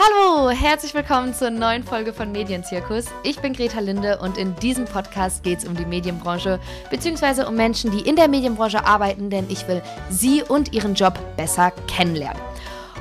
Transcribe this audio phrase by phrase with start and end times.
[0.00, 3.06] Hallo, herzlich willkommen zur neuen Folge von Medienzirkus.
[3.24, 7.42] Ich bin Greta Linde und in diesem Podcast geht es um die Medienbranche bzw.
[7.42, 11.72] um Menschen, die in der Medienbranche arbeiten, denn ich will sie und ihren Job besser
[11.88, 12.40] kennenlernen.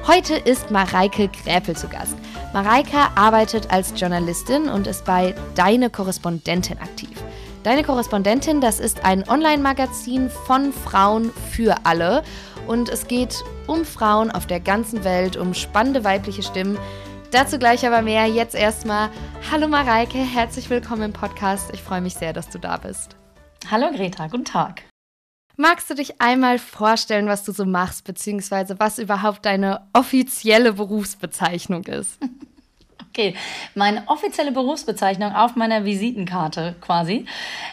[0.07, 2.15] Heute ist Mareike Gräpel zu Gast.
[2.51, 7.15] Mareike arbeitet als Journalistin und ist bei Deine Korrespondentin aktiv.
[7.61, 12.23] Deine Korrespondentin, das ist ein Online-Magazin von Frauen für alle
[12.67, 16.77] und es geht um Frauen auf der ganzen Welt, um spannende weibliche Stimmen.
[17.31, 18.25] Dazu gleich aber mehr.
[18.27, 19.09] Jetzt erstmal.
[19.51, 21.71] Hallo Mareike, herzlich willkommen im Podcast.
[21.73, 23.15] Ich freue mich sehr, dass du da bist.
[23.71, 24.83] Hallo Greta, guten Tag.
[25.55, 31.85] Magst du dich einmal vorstellen, was du so machst, beziehungsweise was überhaupt deine offizielle Berufsbezeichnung
[31.85, 32.19] ist?
[33.09, 33.33] Okay,
[33.73, 37.25] meine offizielle Berufsbezeichnung auf meiner Visitenkarte quasi.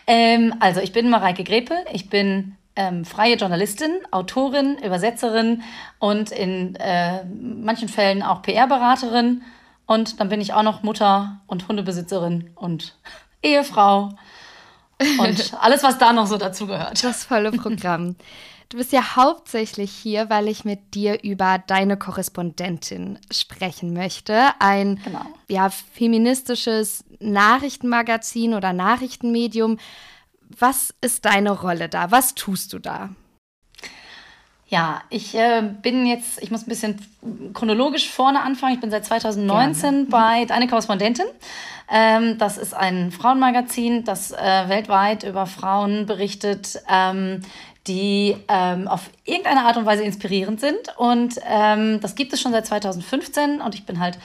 [0.06, 5.62] Ähm, also ich bin Mareike Grepel, ich bin ähm, freie Journalistin, Autorin, Übersetzerin
[5.98, 9.42] und in äh, manchen Fällen auch PR-Beraterin.
[9.86, 12.96] Und dann bin ich auch noch Mutter und Hundebesitzerin und
[13.42, 14.10] Ehefrau
[15.18, 17.02] und alles, was da noch so dazugehört.
[17.04, 18.16] Das volle Programm.
[18.70, 24.48] Du bist ja hauptsächlich hier, weil ich mit dir über deine Korrespondentin sprechen möchte.
[24.58, 25.20] Ein genau.
[25.48, 29.78] ja, feministisches Nachrichtenmagazin oder Nachrichtenmedium,
[30.58, 32.10] was ist deine Rolle da?
[32.10, 33.10] Was tust du da?
[34.66, 36.98] Ja, ich äh, bin jetzt, ich muss ein bisschen
[37.52, 38.74] chronologisch vorne anfangen.
[38.74, 39.98] Ich bin seit 2019 Gerne.
[39.98, 40.08] Mhm.
[40.08, 41.26] bei Deine Korrespondentin.
[41.90, 47.42] Ähm, das ist ein Frauenmagazin, das äh, weltweit über Frauen berichtet, ähm,
[47.86, 50.96] die ähm, auf irgendeine Art und Weise inspirierend sind.
[50.96, 54.18] Und ähm, das gibt es schon seit 2015 und ich bin halt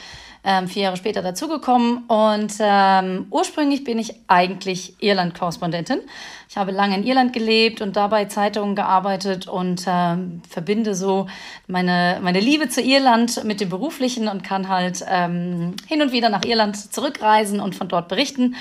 [0.43, 2.05] ähm, vier Jahre später dazugekommen.
[2.07, 5.99] Und ähm, ursprünglich bin ich eigentlich Irland-Korrespondentin.
[6.47, 11.27] Ich habe lange in Irland gelebt und dabei Zeitungen gearbeitet und ähm, verbinde so
[11.67, 16.29] meine, meine Liebe zu Irland mit dem Beruflichen und kann halt ähm, hin und wieder
[16.29, 18.55] nach Irland zurückreisen und von dort berichten.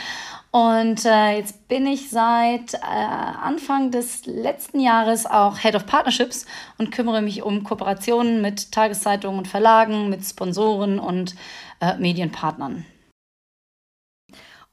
[0.51, 6.47] Und äh, jetzt bin ich seit äh, Anfang des letzten Jahres auch Head of Partnerships
[6.79, 11.35] und kümmere mich um Kooperationen mit Tageszeitungen und Verlagen, mit Sponsoren und
[11.81, 12.87] äh, Medienpartnern.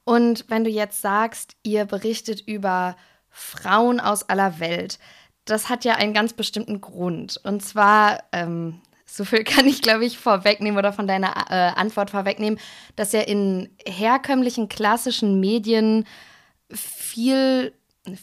[0.05, 2.95] Und wenn du jetzt sagst, ihr berichtet über
[3.29, 4.99] Frauen aus aller Welt,
[5.45, 7.39] das hat ja einen ganz bestimmten Grund.
[7.43, 12.09] Und zwar, ähm, so viel kann ich, glaube ich, vorwegnehmen oder von deiner äh, Antwort
[12.09, 12.59] vorwegnehmen,
[12.95, 16.05] dass ja in herkömmlichen klassischen Medien
[16.71, 17.73] viel,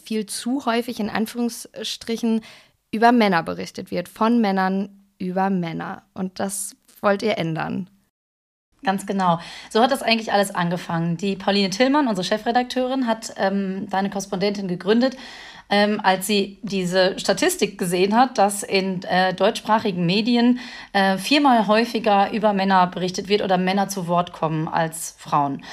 [0.03, 2.41] viel zu häufig in Anführungsstrichen
[2.91, 6.03] über Männer berichtet wird, von Männern über Männer.
[6.13, 7.89] Und das wollt ihr ändern.
[8.83, 9.39] Ganz genau.
[9.69, 11.15] So hat das eigentlich alles angefangen.
[11.15, 15.15] Die Pauline Tillmann, unsere Chefredakteurin, hat ähm, deine Korrespondentin gegründet,
[15.69, 20.59] ähm, als sie diese Statistik gesehen hat, dass in äh, deutschsprachigen Medien
[20.93, 25.63] äh, viermal häufiger über Männer berichtet wird oder Männer zu Wort kommen als Frauen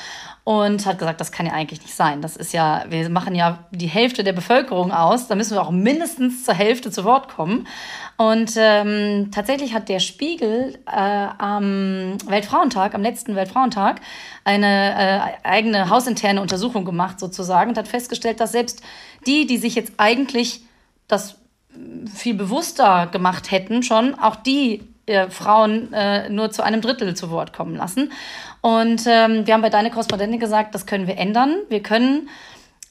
[0.44, 2.22] und hat gesagt, das kann ja eigentlich nicht sein.
[2.22, 5.70] Das ist ja, wir machen ja die Hälfte der Bevölkerung aus, da müssen wir auch
[5.70, 7.66] mindestens zur Hälfte zu Wort kommen.
[8.16, 14.00] Und ähm, tatsächlich hat der Spiegel äh, am Weltfrauentag, am letzten Weltfrauentag,
[14.44, 18.82] eine äh, eigene hausinterne Untersuchung gemacht sozusagen und hat festgestellt, dass selbst
[19.26, 20.62] die, die sich jetzt eigentlich
[21.08, 21.36] das
[22.12, 27.30] viel bewusster gemacht hätten, schon auch die äh, Frauen äh, nur zu einem Drittel zu
[27.30, 28.12] Wort kommen lassen.
[28.60, 31.56] Und ähm, wir haben bei Deine Korrespondentin gesagt, das können wir ändern.
[31.68, 32.28] Wir können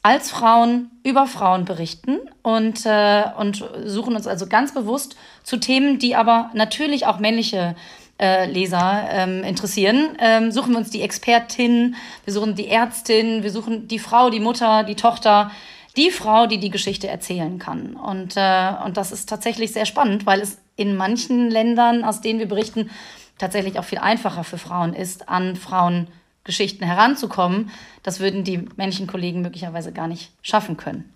[0.02, 6.00] als Frauen über Frauen berichten und, äh, und suchen uns also ganz bewusst zu Themen,
[6.00, 7.76] die aber natürlich auch männliche
[8.20, 10.18] äh, Leser ähm, interessieren.
[10.20, 14.40] Ähm, suchen wir uns die Expertin, wir suchen die Ärztin, wir suchen die Frau, die
[14.40, 15.52] Mutter, die Tochter,
[15.98, 17.96] die Frau, die die Geschichte erzählen kann.
[17.96, 22.40] Und, äh, und das ist tatsächlich sehr spannend, weil es in manchen Ländern, aus denen
[22.40, 22.90] wir berichten,
[23.40, 27.72] tatsächlich auch viel einfacher für Frauen ist, an Frauengeschichten heranzukommen.
[28.04, 31.12] Das würden die männlichen Kollegen möglicherweise gar nicht schaffen können.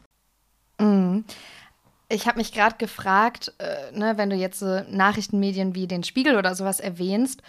[0.79, 1.25] Mhm.
[2.09, 6.38] Ich habe mich gerade gefragt, äh, ne, wenn du jetzt so Nachrichtenmedien wie den Spiegel
[6.38, 7.41] oder sowas erwähnst,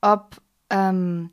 [0.00, 0.40] ob,
[0.70, 1.30] ähm,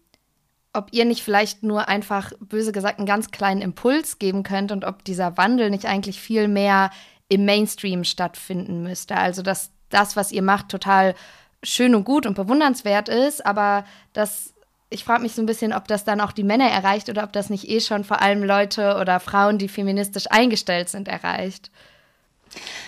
[0.74, 4.85] ob ihr nicht vielleicht nur einfach, böse gesagt, einen ganz kleinen Impuls geben könnt und
[4.85, 6.89] ob dieser Wandel nicht eigentlich viel mehr
[7.27, 9.15] im Mainstream stattfinden müsste.
[9.15, 11.15] Also, dass das, was ihr macht, total
[11.63, 14.53] schön und gut und bewundernswert ist, aber das
[14.91, 17.31] ich frage mich so ein bisschen, ob das dann auch die Männer erreicht oder ob
[17.31, 21.69] das nicht eh schon vor allem Leute oder Frauen, die feministisch eingestellt sind, erreicht.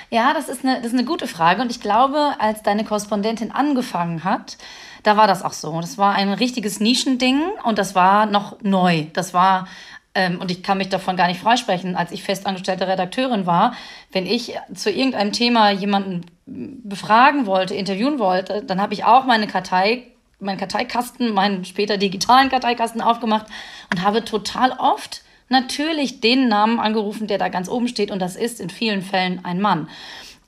[0.09, 1.61] Ja, das ist, eine, das ist eine gute Frage.
[1.61, 4.57] Und ich glaube, als deine Korrespondentin angefangen hat,
[5.03, 5.79] da war das auch so.
[5.79, 9.05] Das war ein richtiges Nischending und das war noch neu.
[9.13, 9.67] Das war
[10.13, 13.73] ähm, und ich kann mich davon gar nicht freisprechen, als ich festangestellte Redakteurin war,
[14.11, 19.47] wenn ich zu irgendeinem Thema jemanden befragen wollte, interviewen wollte, dann habe ich auch meine
[19.47, 20.07] Kartei
[20.41, 23.45] meinen Karteikasten, meinen später digitalen Karteikasten aufgemacht
[23.91, 28.11] und habe total oft natürlich den Namen angerufen, der da ganz oben steht.
[28.11, 29.87] Und das ist in vielen Fällen ein Mann.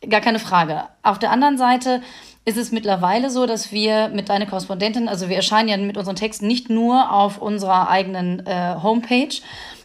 [0.10, 0.84] Gar keine Frage.
[1.04, 2.02] Auf der anderen Seite
[2.46, 6.16] ist es mittlerweile so, dass wir mit deiner Korrespondentin, also wir erscheinen ja mit unseren
[6.16, 9.36] Texten nicht nur auf unserer eigenen äh, Homepage,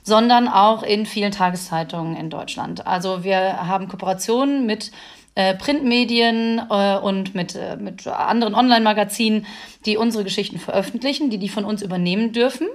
[0.03, 2.87] sondern auch in vielen Tageszeitungen in Deutschland.
[2.87, 4.91] Also wir haben Kooperationen mit
[5.37, 9.47] äh, Printmedien äh, und mit, äh, mit anderen Online-Magazinen,
[9.87, 12.67] die unsere Geschichten veröffentlichen, die die von uns übernehmen dürfen.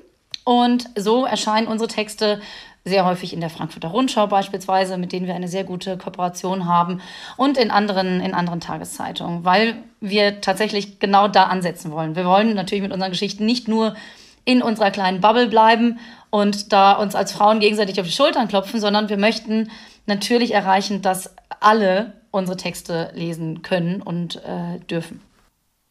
[0.44, 2.42] Und so erscheinen unsere Texte
[2.86, 7.02] sehr häufig in der Frankfurter Rundschau beispielsweise, mit denen wir eine sehr gute Kooperation haben
[7.38, 12.16] und in anderen, in anderen Tageszeitungen, weil wir tatsächlich genau da ansetzen wollen.
[12.16, 13.96] Wir wollen natürlich mit unseren Geschichten nicht nur
[14.44, 16.00] in unserer kleinen Bubble bleiben
[16.30, 19.72] und da uns als Frauen gegenseitig auf die Schultern klopfen, sondern wir möchten
[20.06, 25.22] natürlich erreichen, dass alle unsere Texte lesen können und äh, dürfen.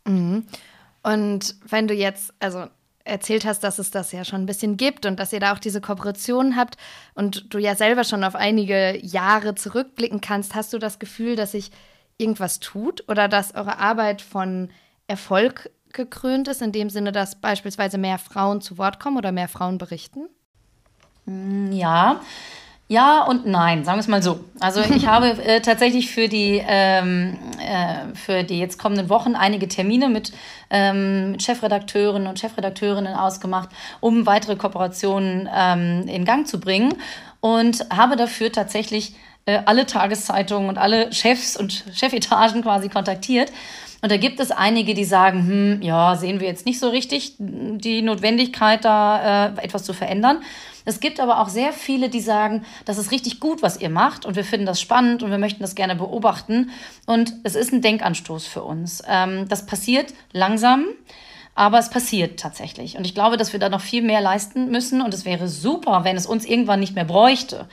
[0.05, 0.45] Mhm.
[1.03, 2.67] Und wenn du jetzt, also
[3.05, 5.59] erzählt hast, dass es das ja schon ein bisschen gibt und dass ihr da auch
[5.59, 6.77] diese Kooperation habt
[7.15, 11.53] und du ja selber schon auf einige Jahre zurückblicken kannst, hast du das Gefühl, dass
[11.53, 11.71] sich
[12.19, 14.71] irgendwas tut oder dass eure Arbeit von
[15.07, 19.49] Erfolg gekrönt ist, in dem Sinne, dass beispielsweise mehr Frauen zu Wort kommen oder mehr
[19.49, 20.29] Frauen berichten?
[21.27, 22.21] Mm, ja,
[22.93, 24.41] ja und nein, sagen wir es mal so.
[24.61, 29.67] Also ich habe äh, tatsächlich für die, ähm, äh, für die jetzt kommenden Wochen einige
[29.67, 30.33] Termine mit,
[30.71, 36.95] ähm, mit Chefredakteuren und Chefredakteurinnen ausgemacht, um weitere Kooperationen ähm, in Gang zu bringen
[37.41, 39.15] und habe dafür tatsächlich
[39.47, 43.51] äh, alle Tageszeitungen und alle Chefs und Chefetagen quasi kontaktiert.
[44.03, 47.35] Und da gibt es einige, die sagen, hm, ja, sehen wir jetzt nicht so richtig
[47.39, 50.39] die Notwendigkeit, da äh, etwas zu verändern.
[50.85, 54.25] Es gibt aber auch sehr viele, die sagen, das ist richtig gut, was ihr macht
[54.25, 56.71] und wir finden das spannend und wir möchten das gerne beobachten.
[57.07, 59.03] Und es ist ein Denkanstoß für uns.
[59.09, 60.87] Ähm, das passiert langsam.
[61.55, 62.97] Aber es passiert tatsächlich.
[62.97, 65.03] Und ich glaube, dass wir da noch viel mehr leisten müssen.
[65.03, 67.69] Und es wäre super, wenn es uns irgendwann nicht mehr bräuchte.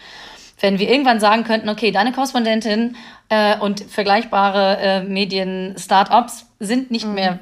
[0.59, 2.97] Wenn wir irgendwann sagen könnten, okay, deine Korrespondentin
[3.29, 7.13] äh, und vergleichbare äh, Medien-Startups sind nicht mhm.
[7.13, 7.39] mehr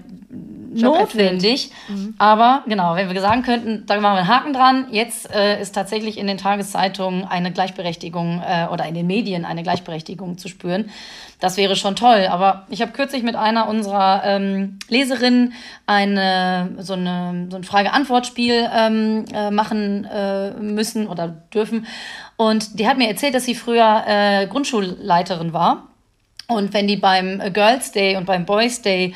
[0.81, 1.71] notwendig.
[1.87, 2.15] Mhm.
[2.17, 5.73] Aber genau, wenn wir sagen könnten, da machen wir einen Haken dran, jetzt äh, ist
[5.73, 10.89] tatsächlich in den Tageszeitungen eine Gleichberechtigung äh, oder in den Medien eine Gleichberechtigung zu spüren.
[11.39, 12.27] Das wäre schon toll.
[12.29, 15.53] Aber ich habe kürzlich mit einer unserer ähm, Leserinnen
[15.85, 21.85] eine, so, eine, so ein Frage-Antwort-Spiel ähm, äh, machen äh, müssen oder dürfen.
[22.37, 25.87] Und die hat mir erzählt, dass sie früher äh, Grundschulleiterin war.
[26.47, 29.13] Und wenn die beim Girls Day und beim Boys Day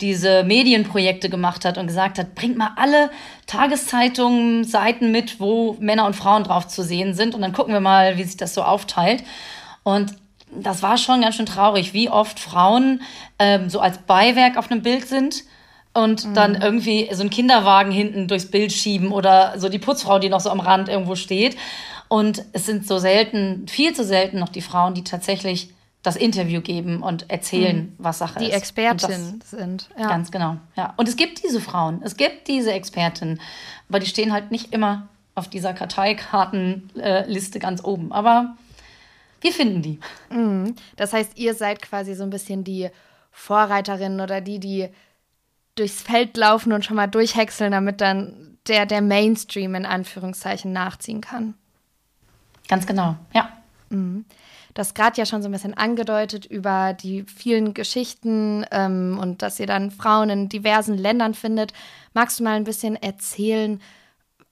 [0.00, 3.10] diese Medienprojekte gemacht hat und gesagt hat, bringt mal alle
[3.46, 7.80] Tageszeitungen, Seiten mit, wo Männer und Frauen drauf zu sehen sind und dann gucken wir
[7.80, 9.24] mal, wie sich das so aufteilt.
[9.82, 10.14] Und
[10.50, 13.02] das war schon ganz schön traurig, wie oft Frauen
[13.38, 15.44] ähm, so als Beiwerk auf einem Bild sind
[15.94, 16.34] und mhm.
[16.34, 20.40] dann irgendwie so einen Kinderwagen hinten durchs Bild schieben oder so die Putzfrau, die noch
[20.40, 21.56] so am Rand irgendwo steht.
[22.08, 25.70] Und es sind so selten, viel zu selten noch die Frauen, die tatsächlich
[26.02, 27.94] das Interview geben und erzählen, mhm.
[27.98, 28.52] was Sache die ist.
[28.52, 29.88] Die Expertin sind.
[29.98, 30.08] Ja.
[30.08, 30.94] Ganz genau, ja.
[30.96, 33.40] Und es gibt diese Frauen, es gibt diese Expertinnen,
[33.88, 38.12] aber die stehen halt nicht immer auf dieser Karteikartenliste ganz oben.
[38.12, 38.56] Aber
[39.40, 40.00] wir finden die.
[40.30, 40.74] Mhm.
[40.96, 42.90] Das heißt, ihr seid quasi so ein bisschen die
[43.30, 44.88] Vorreiterin oder die, die
[45.74, 51.20] durchs Feld laufen und schon mal durchhäckseln, damit dann der, der Mainstream in Anführungszeichen nachziehen
[51.20, 51.54] kann.
[52.68, 53.48] Ganz genau, ja.
[53.90, 54.24] Mhm
[54.78, 59.58] das gerade ja schon so ein bisschen angedeutet über die vielen Geschichten ähm, und dass
[59.58, 61.72] ihr dann Frauen in diversen Ländern findet.
[62.14, 63.80] Magst du mal ein bisschen erzählen,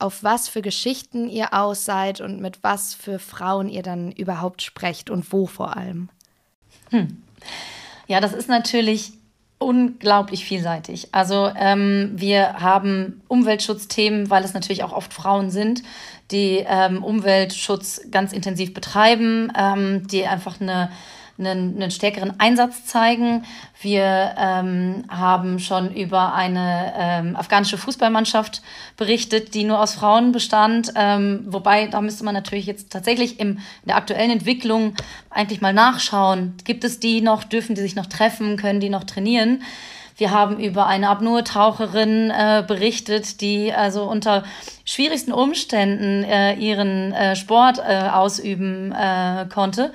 [0.01, 4.63] auf was für Geschichten ihr aus seid und mit was für Frauen ihr dann überhaupt
[4.63, 6.09] sprecht und wo vor allem?
[6.91, 7.23] Hm.
[8.09, 9.13] Ja, das ist natürlich
[9.59, 11.09] unglaublich vielseitig.
[11.13, 15.83] Also ähm, wir haben Umweltschutzthemen, weil es natürlich auch oft Frauen sind,
[16.31, 20.91] die ähm, Umweltschutz ganz intensiv betreiben, ähm, die einfach eine
[21.39, 23.45] einen, einen stärkeren Einsatz zeigen.
[23.81, 28.63] Wir ähm, haben schon über eine ähm, afghanische Fußballmannschaft
[28.97, 30.93] berichtet, die nur aus Frauen bestand.
[30.97, 34.95] Ähm, wobei, da müsste man natürlich jetzt tatsächlich im, in der aktuellen Entwicklung
[35.31, 36.55] eigentlich mal nachschauen.
[36.65, 37.45] Gibt es die noch?
[37.45, 38.57] Dürfen die sich noch treffen?
[38.57, 39.63] Können die noch trainieren?
[40.19, 44.45] Wir haben über eine Apnoe-Taucherin äh, berichtet, die also unter
[44.87, 49.93] schwierigsten Umständen äh, ihren äh, Sport äh, ausüben äh, konnte.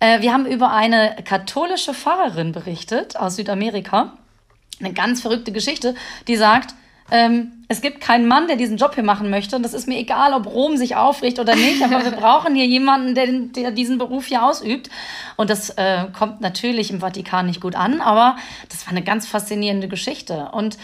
[0.00, 4.12] Äh, wir haben über eine katholische Pfarrerin berichtet aus Südamerika.
[4.80, 5.94] Eine ganz verrückte Geschichte,
[6.28, 6.74] die sagt,
[7.10, 9.56] ähm, es gibt keinen Mann, der diesen Job hier machen möchte.
[9.56, 11.82] Und das ist mir egal, ob Rom sich aufricht oder nicht.
[11.82, 14.90] Aber wir brauchen hier jemanden, der, der diesen Beruf hier ausübt.
[15.36, 18.00] Und das äh, kommt natürlich im Vatikan nicht gut an.
[18.00, 18.36] Aber
[18.68, 20.50] das war eine ganz faszinierende Geschichte.
[20.52, 20.78] Und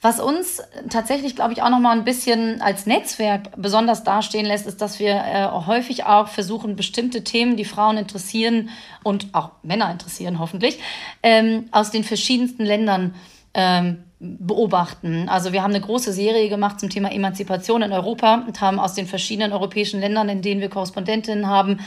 [0.00, 4.66] Was uns tatsächlich, glaube ich, auch noch mal ein bisschen als Netzwerk besonders dastehen lässt,
[4.66, 8.70] ist, dass wir äh, häufig auch versuchen, bestimmte Themen, die Frauen interessieren
[9.02, 10.78] und auch Männer interessieren, hoffentlich,
[11.24, 13.14] ähm, aus den verschiedensten Ländern
[13.54, 15.28] ähm, beobachten.
[15.28, 18.94] Also wir haben eine große Serie gemacht zum Thema Emanzipation in Europa und haben aus
[18.94, 21.80] den verschiedenen europäischen Ländern, in denen wir Korrespondentinnen haben,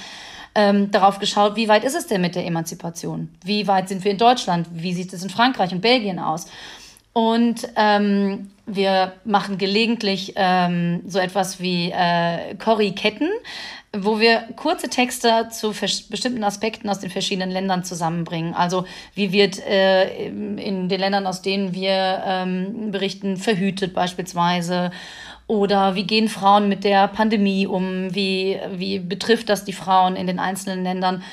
[0.53, 3.29] ähm, darauf geschaut, wie weit ist es denn mit der Emanzipation?
[3.43, 4.67] Wie weit sind wir in Deutschland?
[4.73, 6.47] Wie sieht es in Frankreich und Belgien aus?
[7.13, 13.29] Und ähm, wir machen gelegentlich ähm, so etwas wie äh, Corrie-Ketten,
[13.93, 15.73] wo wir kurze Texte zu
[16.09, 18.53] bestimmten Aspekten aus den verschiedenen Ländern zusammenbringen.
[18.53, 24.91] Also wie wird äh, in den Ländern, aus denen wir ähm, berichten, verhütet beispielsweise.
[25.47, 28.15] Oder wie gehen Frauen mit der Pandemie um?
[28.15, 31.23] Wie, wie betrifft das die Frauen in den einzelnen Ländern?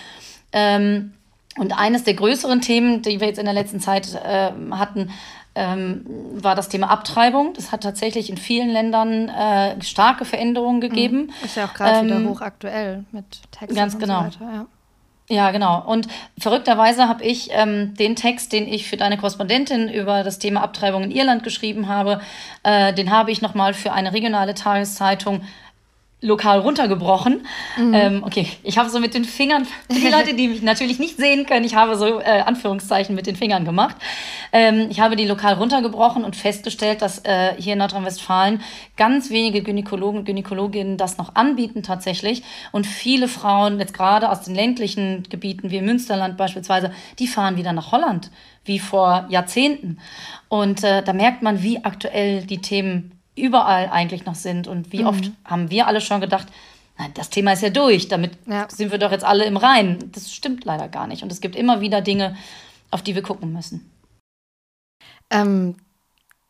[0.50, 1.12] Ähm,
[1.56, 5.11] und eines der größeren Themen, die wir jetzt in der letzten Zeit äh, hatten,
[5.59, 7.53] ähm, war das Thema Abtreibung.
[7.55, 11.27] Das hat tatsächlich in vielen Ländern äh, starke Veränderungen gegeben.
[11.27, 11.45] Mhm.
[11.45, 14.21] Ist ja auch gerade ähm, wieder hochaktuell mit Texten ganz und genau.
[14.31, 14.53] so weiter.
[14.53, 14.67] Ja.
[15.31, 15.83] Ja, genau.
[15.85, 20.62] Und verrückterweise habe ich ähm, den Text, den ich für deine Korrespondentin über das Thema
[20.62, 22.23] Abtreibung in Irland geschrieben habe,
[22.62, 25.43] äh, den habe ich nochmal für eine regionale Tageszeitung
[26.21, 27.47] lokal runtergebrochen.
[27.77, 27.95] Mhm.
[27.95, 31.17] Ähm, okay, ich habe so mit den Fingern, für die Leute, die mich natürlich nicht
[31.17, 33.97] sehen können, ich habe so äh, Anführungszeichen mit den Fingern gemacht.
[34.53, 38.63] Ähm, ich habe die lokal runtergebrochen und festgestellt, dass äh, hier in Nordrhein-Westfalen
[38.97, 42.43] ganz wenige Gynäkologen und Gynäkologinnen das noch anbieten tatsächlich.
[42.73, 47.73] Und viele Frauen, jetzt gerade aus den ländlichen Gebieten wie Münsterland beispielsweise, die fahren wieder
[47.73, 48.33] nach Holland,
[48.65, 49.99] wie vor Jahrzehnten.
[50.49, 54.68] Und äh, da merkt man, wie aktuell die Themen überall eigentlich noch sind.
[54.68, 55.07] Und wie mhm.
[55.07, 56.49] oft haben wir alle schon gedacht,
[56.99, 58.68] na, das Thema ist ja durch, damit ja.
[58.68, 60.11] sind wir doch jetzt alle im Reinen.
[60.12, 61.23] Das stimmt leider gar nicht.
[61.23, 62.37] Und es gibt immer wieder Dinge,
[62.90, 63.90] auf die wir gucken müssen.
[65.30, 65.76] Ähm,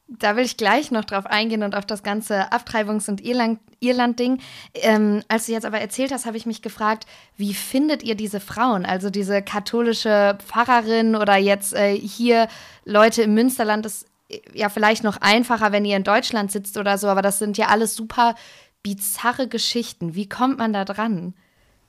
[0.09, 4.41] da will ich gleich noch drauf eingehen und auf das ganze Abtreibungs- und Irland-Ding.
[4.75, 8.41] Ähm, als du jetzt aber erzählt hast, habe ich mich gefragt, wie findet ihr diese
[8.41, 8.87] Frauen?
[8.87, 12.49] Also diese katholische Pfarrerin oder jetzt äh, hier
[12.87, 13.85] Leute im Münsterland.
[13.85, 14.07] Das
[14.55, 17.67] ja vielleicht noch einfacher, wenn ihr in Deutschland sitzt oder so, aber das sind ja
[17.67, 18.35] alles super
[18.83, 20.15] bizarre Geschichten.
[20.15, 21.35] Wie kommt man da dran?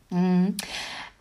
[0.10, 0.58] Mhm.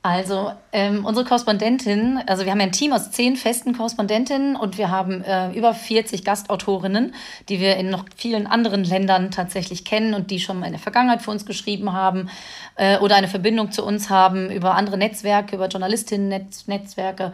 [0.01, 4.91] Also ähm, unsere Korrespondentin, also wir haben ein Team aus zehn festen Korrespondentinnen und wir
[4.91, 7.15] haben äh, über 40 Gastautorinnen,
[7.49, 10.81] die wir in noch vielen anderen Ländern tatsächlich kennen und die schon mal in der
[10.81, 12.31] Vergangenheit für uns geschrieben haben
[12.77, 17.33] äh, oder eine Verbindung zu uns haben über andere Netzwerke, über Journalistinnen-Netzwerke.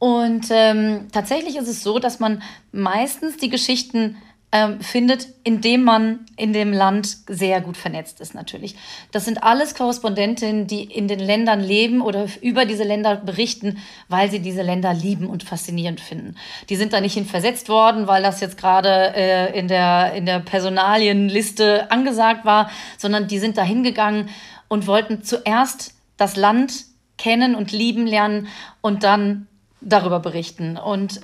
[0.00, 2.42] Und ähm, tatsächlich ist es so, dass man
[2.72, 4.16] meistens die Geschichten
[4.50, 8.76] ähm, findet, indem man in dem Land sehr gut vernetzt ist natürlich.
[9.12, 13.76] Das sind alles Korrespondentinnen, die in den Ländern leben oder über diese Länder berichten,
[14.08, 16.34] weil sie diese Länder lieben und faszinierend finden.
[16.70, 20.24] Die sind da nicht hin versetzt worden, weil das jetzt gerade äh, in, der, in
[20.24, 24.30] der Personalienliste angesagt war, sondern die sind da hingegangen
[24.68, 26.86] und wollten zuerst das Land
[27.18, 28.48] kennen und lieben lernen
[28.80, 29.46] und dann
[29.80, 30.76] darüber berichten.
[30.76, 31.20] Und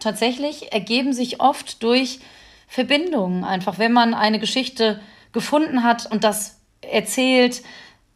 [0.00, 2.20] tatsächlich ergeben sich oft durch
[2.66, 5.00] Verbindungen einfach, wenn man eine Geschichte
[5.32, 7.62] gefunden hat und das erzählt,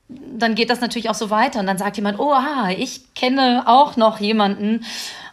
[0.08, 1.60] dann geht das natürlich auch so weiter.
[1.60, 4.84] Und dann sagt jemand, oh, ah, ich kenne auch noch jemanden.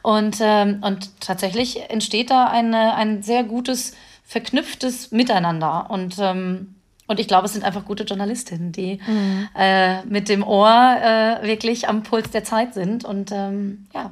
[0.02, 5.90] Und, ähm, und tatsächlich entsteht da eine, ein sehr gutes, verknüpftes Miteinander.
[5.90, 6.76] Und, ähm,
[7.08, 9.50] und ich glaube, es sind einfach gute Journalistinnen, die mhm.
[9.56, 13.04] äh, mit dem Ohr äh, wirklich am Puls der Zeit sind.
[13.04, 14.12] Und ähm, ja.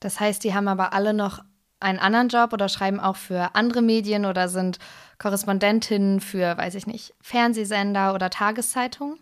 [0.00, 1.42] Das heißt, die haben aber alle noch
[1.80, 4.78] einen anderen Job oder schreiben auch für andere Medien oder sind
[5.18, 9.18] Korrespondentinnen für, weiß ich nicht, Fernsehsender oder Tageszeitungen?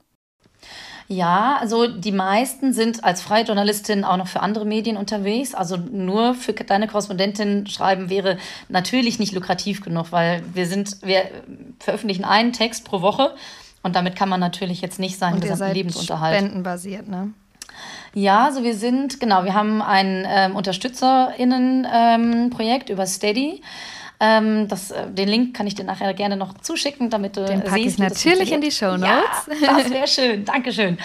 [1.08, 5.54] Ja, also die meisten sind als freie Journalistin auch noch für andere Medien unterwegs.
[5.54, 11.30] Also nur für deine Korrespondentin schreiben wäre natürlich nicht lukrativ genug, weil wir sind, wir
[11.78, 13.34] veröffentlichen einen Text pro Woche
[13.82, 16.38] und damit kann man natürlich jetzt nicht seinen gesamten Lebensunterhalt.
[16.38, 17.32] Spendenbasiert, ne?
[18.14, 23.62] Ja, also wir sind, genau, wir haben ein ähm, UnterstützerInnen-Projekt ähm, über Steady.
[24.18, 27.62] Ähm, das, äh, den Link kann ich dir nachher gerne noch zuschicken, damit du den
[27.62, 27.98] packe siehst.
[27.98, 29.60] Ich natürlich in die Show Notes.
[29.60, 30.46] Ja, das wäre schön.
[30.46, 30.96] Dankeschön.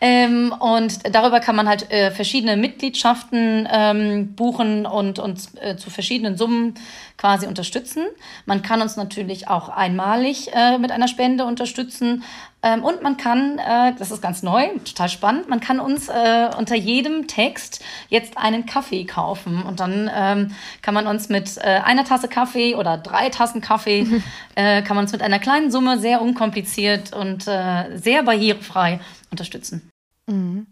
[0.00, 5.90] Ähm, und darüber kann man halt äh, verschiedene Mitgliedschaften ähm, buchen und uns äh, zu
[5.90, 6.74] verschiedenen Summen
[7.16, 8.04] quasi unterstützen.
[8.46, 12.22] Man kann uns natürlich auch einmalig äh, mit einer Spende unterstützen.
[12.62, 16.50] Ähm, und man kann, äh, das ist ganz neu, total spannend, man kann uns äh,
[16.58, 19.62] unter jedem Text jetzt einen Kaffee kaufen.
[19.62, 24.06] Und dann ähm, kann man uns mit äh, einer Tasse Kaffee oder drei Tassen Kaffee,
[24.56, 29.00] äh, kann man uns mit einer kleinen Summe sehr unkompliziert und äh, sehr barrierefrei
[29.30, 29.90] unterstützen.
[30.26, 30.66] Mhm.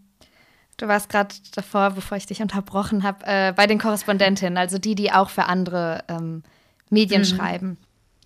[0.76, 4.94] Du warst gerade davor, bevor ich dich unterbrochen habe, äh, bei den Korrespondentinnen, also die,
[4.94, 6.44] die auch für andere ähm,
[6.90, 7.26] Medien mhm.
[7.26, 7.78] schreiben.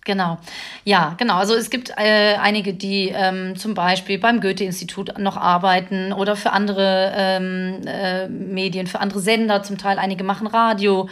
[0.05, 0.37] Genau,
[0.83, 1.35] ja, genau.
[1.35, 6.51] Also es gibt äh, einige, die ähm, zum Beispiel beim Goethe-Institut noch arbeiten oder für
[6.51, 11.07] andere ähm, äh, Medien, für andere Sender, zum Teil einige machen Radio.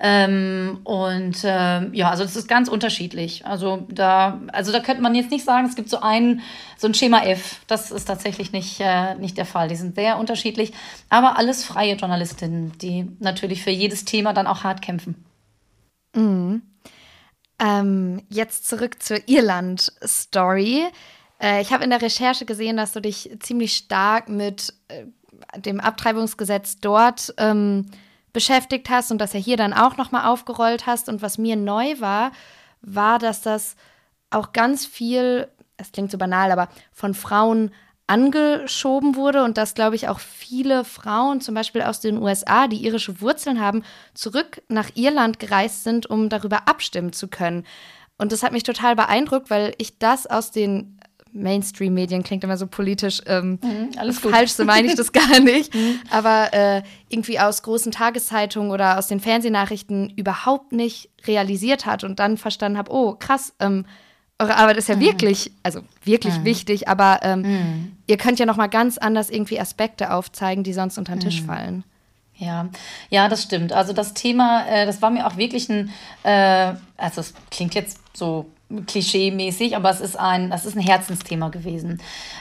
[0.00, 3.46] Ähm, und äh, ja, also das ist ganz unterschiedlich.
[3.46, 6.40] Also da, also da könnte man jetzt nicht sagen, es gibt so ein,
[6.76, 7.60] so ein Schema F.
[7.68, 9.68] Das ist tatsächlich nicht, äh, nicht der Fall.
[9.68, 10.72] Die sind sehr unterschiedlich,
[11.10, 15.24] aber alles freie Journalistinnen, die natürlich für jedes Thema dann auch hart kämpfen.
[16.16, 16.62] Mhm.
[17.62, 20.84] Ähm, jetzt zurück zur Irland-Story.
[21.40, 25.04] Äh, ich habe in der Recherche gesehen, dass du dich ziemlich stark mit äh,
[25.60, 27.86] dem Abtreibungsgesetz dort ähm,
[28.32, 31.08] beschäftigt hast und dass er hier dann auch nochmal aufgerollt hast.
[31.08, 32.32] Und was mir neu war,
[32.80, 33.76] war, dass das
[34.30, 37.70] auch ganz viel, es klingt so banal, aber von Frauen
[38.06, 42.84] angeschoben wurde und dass, glaube ich, auch viele Frauen, zum Beispiel aus den USA, die
[42.84, 47.64] irische Wurzeln haben, zurück nach Irland gereist sind, um darüber abstimmen zu können.
[48.18, 50.98] Und das hat mich total beeindruckt, weil ich das aus den
[51.32, 55.74] Mainstream-Medien klingt immer so politisch ähm, mhm, alles falsch, so meine ich das gar nicht.
[55.74, 56.00] Mhm.
[56.10, 62.18] Aber äh, irgendwie aus großen Tageszeitungen oder aus den Fernsehnachrichten überhaupt nicht realisiert hat und
[62.18, 63.86] dann verstanden habe, oh krass, ähm,
[64.38, 65.00] eure Arbeit ist ja mhm.
[65.00, 66.44] wirklich, also wirklich mhm.
[66.44, 67.96] wichtig, aber ähm, mhm.
[68.06, 71.42] ihr könnt ja noch mal ganz anders irgendwie Aspekte aufzeigen, die sonst unter den Tisch
[71.42, 71.46] mhm.
[71.46, 71.84] fallen.
[72.36, 72.68] Ja,
[73.08, 73.72] ja, das stimmt.
[73.72, 75.90] Also das Thema, äh, das war mir auch wirklich ein,
[76.24, 78.46] äh, also es klingt jetzt so
[78.86, 82.00] klischee-mäßig, aber es ist ein, das ist ein Herzensthema gewesen.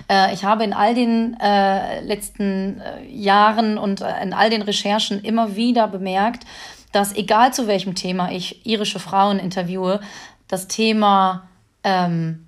[0.10, 4.62] Äh, ich habe in all den äh, letzten äh, Jahren und äh, in all den
[4.62, 6.46] Recherchen immer wieder bemerkt,
[6.92, 10.00] dass egal zu welchem Thema ich irische Frauen interviewe,
[10.48, 11.48] das Thema
[11.84, 12.48] ähm,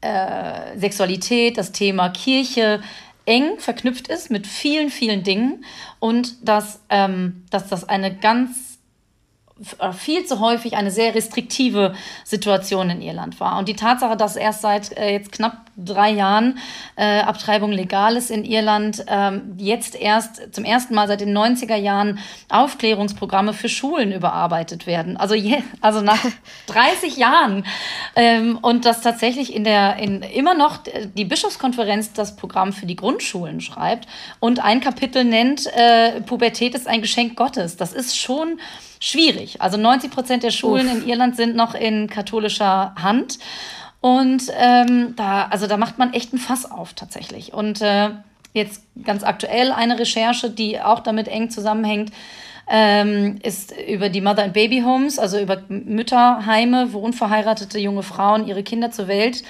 [0.00, 2.80] äh, Sexualität, das Thema Kirche
[3.26, 5.64] eng verknüpft ist mit vielen, vielen Dingen
[5.98, 8.67] und dass, ähm, dass das eine ganz
[9.92, 13.58] viel zu häufig eine sehr restriktive Situation in Irland war.
[13.58, 16.58] Und die Tatsache, dass erst seit äh, jetzt knapp drei Jahren
[16.96, 21.76] äh, Abtreibung legal ist in Irland, ähm, jetzt erst zum ersten Mal seit den 90er
[21.76, 25.16] Jahren Aufklärungsprogramme für Schulen überarbeitet werden.
[25.16, 26.24] Also, je, also nach
[26.66, 27.64] 30 Jahren.
[28.16, 30.78] Ähm, und dass tatsächlich in der, in, immer noch
[31.14, 34.08] die Bischofskonferenz das Programm für die Grundschulen schreibt
[34.40, 37.76] und ein Kapitel nennt, äh, Pubertät ist ein Geschenk Gottes.
[37.76, 38.58] Das ist schon
[39.00, 39.60] schwierig.
[39.60, 40.94] Also 90 Prozent der Schulen Uff.
[40.94, 43.38] in Irland sind noch in katholischer Hand.
[44.00, 47.52] Und ähm, da, also da macht man echt ein Fass auf tatsächlich.
[47.52, 48.10] Und äh,
[48.52, 52.12] jetzt ganz aktuell eine Recherche, die auch damit eng zusammenhängt,
[52.68, 58.46] ähm, ist über die Mother and Baby Homes, also über Mütterheime, wo unverheiratete junge Frauen
[58.46, 59.42] ihre Kinder zur Welt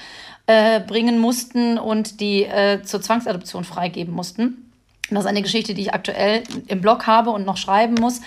[0.47, 4.71] äh, bringen mussten und die äh, zur Zwangsadoption freigeben mussten.
[5.09, 8.21] Das ist eine Geschichte, die ich aktuell im Blog habe und noch schreiben muss.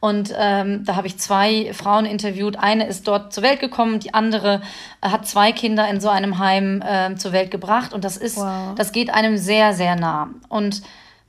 [0.00, 2.56] Und ähm, da habe ich zwei Frauen interviewt.
[2.58, 4.60] Eine ist dort zur Welt gekommen, die andere
[5.00, 7.92] äh, hat zwei Kinder in so einem Heim äh, zur Welt gebracht.
[7.92, 8.74] Und das ist, wow.
[8.76, 10.30] das geht einem sehr, sehr nah.
[10.48, 10.82] Und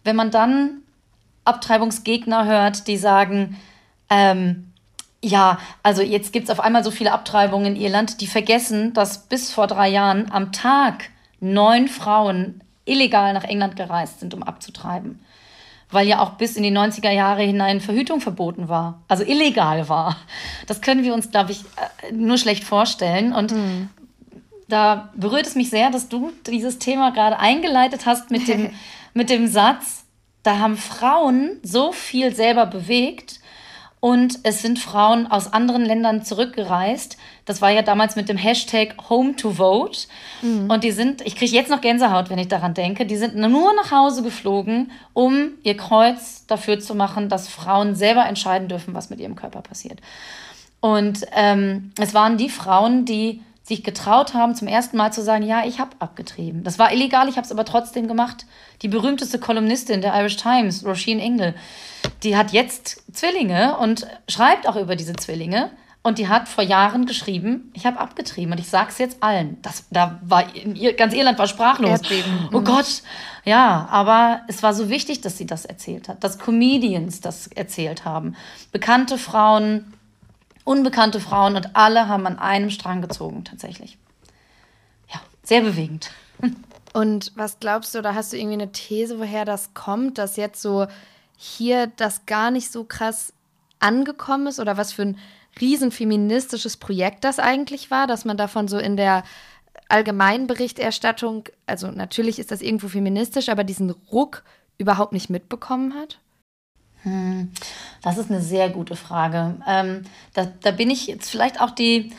[0.03, 0.81] wenn man dann
[1.45, 3.57] Abtreibungsgegner hört, die sagen,
[4.09, 4.71] ähm,
[5.23, 9.27] ja, also jetzt gibt es auf einmal so viele Abtreibungen in Irland, die vergessen, dass
[9.27, 15.19] bis vor drei Jahren am Tag neun Frauen illegal nach England gereist sind, um abzutreiben
[15.89, 20.17] weil ja auch bis in die 90er Jahre hinein Verhütung verboten war, also illegal war.
[20.65, 23.33] Das können wir uns, glaube ich, äh, nur schlecht vorstellen.
[23.33, 23.89] Und mhm.
[24.67, 28.71] da berührt es mich sehr, dass du dieses Thema gerade eingeleitet hast mit dem,
[29.13, 30.05] mit dem Satz,
[30.43, 33.39] da haben Frauen so viel selber bewegt
[33.99, 37.17] und es sind Frauen aus anderen Ländern zurückgereist.
[37.45, 40.07] Das war ja damals mit dem Hashtag Home to Vote.
[40.43, 40.69] Mhm.
[40.69, 43.73] Und die sind, ich kriege jetzt noch Gänsehaut, wenn ich daran denke, die sind nur
[43.73, 49.09] nach Hause geflogen, um ihr Kreuz dafür zu machen, dass Frauen selber entscheiden dürfen, was
[49.09, 49.99] mit ihrem Körper passiert.
[50.79, 55.43] Und ähm, es waren die Frauen, die sich getraut haben, zum ersten Mal zu sagen,
[55.43, 56.63] ja, ich habe abgetrieben.
[56.63, 58.45] Das war illegal, ich habe es aber trotzdem gemacht.
[58.81, 61.53] Die berühmteste Kolumnistin der Irish Times, Roisin Engel,
[62.23, 65.71] die hat jetzt Zwillinge und schreibt auch über diese Zwillinge.
[66.01, 69.57] Und die hat vor Jahren geschrieben, ich habe abgetrieben und ich sage es jetzt allen.
[69.61, 70.45] Das, da war
[70.95, 71.89] ganz Irland war sprachlos.
[71.89, 72.47] Erdbeben.
[72.53, 73.01] Oh Gott.
[73.43, 78.05] Ja, aber es war so wichtig, dass sie das erzählt hat, dass Comedians das erzählt
[78.05, 78.37] haben.
[78.71, 79.96] Bekannte Frauen,
[80.67, 83.97] unbekannte Frauen und alle haben an einem Strang gezogen, tatsächlich.
[85.11, 86.11] Ja, sehr bewegend.
[86.93, 90.61] Und was glaubst du, da hast du irgendwie eine These, woher das kommt, dass jetzt
[90.61, 90.87] so
[91.37, 93.33] hier das gar nicht so krass
[93.79, 95.19] angekommen ist oder was für ein
[95.61, 99.23] riesen feministisches Projekt das eigentlich war, dass man davon so in der
[99.89, 104.43] allgemeinen Berichterstattung, also natürlich ist das irgendwo feministisch, aber diesen Ruck
[104.79, 106.19] überhaupt nicht mitbekommen hat?
[107.03, 107.51] Hm,
[108.01, 109.55] das ist eine sehr gute Frage.
[109.67, 112.11] Ähm, da, da bin ich jetzt vielleicht auch die,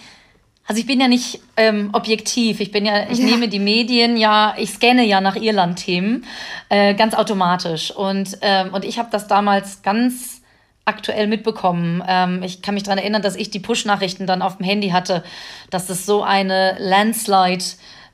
[0.67, 2.61] also ich bin ja nicht ähm, objektiv.
[2.61, 3.25] Ich bin ja, ich ja.
[3.25, 6.25] nehme die Medien ja, ich scanne ja nach Irland-Themen
[6.69, 7.91] äh, ganz automatisch.
[7.91, 10.43] Und, ähm, und ich habe das damals ganz
[10.85, 12.03] aktuell mitbekommen.
[12.09, 15.23] Ähm, ich kann mich daran erinnern, dass ich die Push-Nachrichten dann auf dem Handy hatte,
[15.71, 17.65] dass das so eine Landslide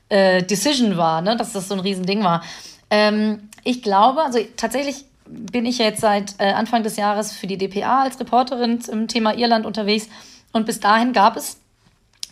[0.09, 1.37] äh, Decision war, ne?
[1.37, 2.43] dass das so ein Riesending war.
[2.89, 7.57] Ähm, ich glaube, also tatsächlich bin ich jetzt seit äh, Anfang des Jahres für die
[7.57, 10.07] DPA als Reporterin zum Thema Irland unterwegs.
[10.53, 11.57] Und bis dahin gab es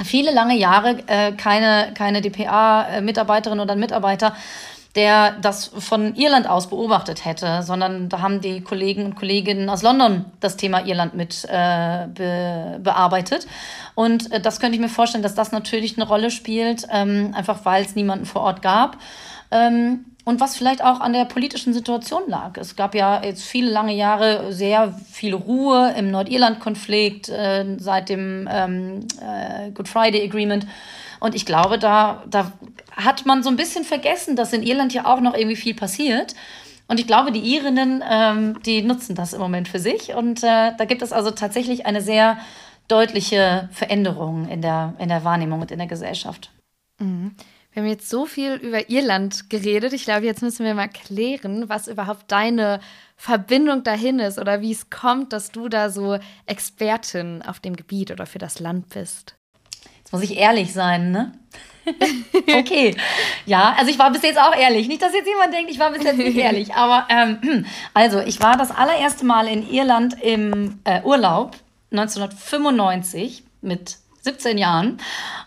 [0.03, 4.35] viele lange Jahre äh, keine, keine DPA-Mitarbeiterin oder Mitarbeiter,
[4.95, 9.81] der das von Irland aus beobachtet hätte, sondern da haben die Kollegen und Kolleginnen aus
[9.81, 13.47] London das Thema Irland mit äh, be bearbeitet.
[13.95, 17.65] Und äh, das könnte ich mir vorstellen, dass das natürlich eine Rolle spielt, ähm, einfach
[17.65, 18.97] weil es niemanden vor Ort gab.
[19.49, 22.57] Ähm, und was vielleicht auch an der politischen Situation lag.
[22.57, 28.47] Es gab ja jetzt viele lange Jahre sehr viel Ruhe im Nordirland-Konflikt äh, seit dem
[28.49, 30.65] ähm, äh, Good Friday Agreement.
[31.19, 32.53] Und ich glaube, da, da
[32.91, 36.35] hat man so ein bisschen vergessen, dass in Irland ja auch noch irgendwie viel passiert.
[36.87, 40.13] Und ich glaube, die Irinnen, ähm, die nutzen das im Moment für sich.
[40.13, 42.37] Und äh, da gibt es also tatsächlich eine sehr
[42.87, 46.51] deutliche Veränderung in der, in der Wahrnehmung und in der Gesellschaft.
[46.99, 47.35] Mhm.
[47.73, 49.93] Wir haben jetzt so viel über Irland geredet.
[49.93, 52.79] Ich glaube, jetzt müssen wir mal klären, was überhaupt deine
[53.17, 58.11] Verbindung dahin ist oder wie es kommt, dass du da so Expertin auf dem Gebiet
[58.11, 59.35] oder für das Land bist.
[59.97, 61.31] Jetzt muss ich ehrlich sein, ne?
[62.59, 62.95] okay.
[63.47, 64.87] Ja, also ich war bis jetzt auch ehrlich.
[64.87, 66.73] Nicht, dass jetzt jemand denkt, ich war bis jetzt nicht ehrlich.
[66.75, 71.57] Aber ähm, also, ich war das allererste Mal in Irland im äh, Urlaub
[71.91, 74.99] 1995 mit 17 Jahren.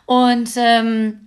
[0.06, 1.25] Und ähm,